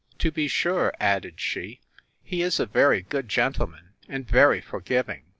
[0.17, 1.79] To be sure, added she,
[2.23, 5.25] he is a very good gentleman, and very forgiving!